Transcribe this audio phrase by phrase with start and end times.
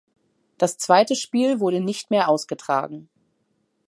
[0.57, 3.07] Das zweite Spiel wurde nicht mehr ausgetragen.